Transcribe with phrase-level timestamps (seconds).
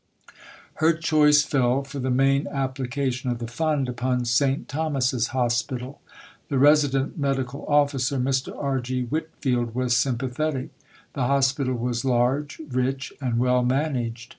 [0.81, 4.67] Her choice fell, for the main application of the Fund, upon St.
[4.67, 6.01] Thomas's Hospital.
[6.49, 8.51] The Resident Medical Officer, Mr.
[8.57, 8.79] R.
[8.79, 9.03] G.
[9.03, 10.69] Whitfield, was sympathetic.
[11.13, 14.29] The Hospital was large, rich, and well managed.